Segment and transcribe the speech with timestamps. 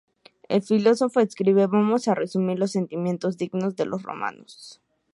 [0.49, 4.81] El filósofo escribe: "Vamos a resumir los sentimientos dignos de los romanos.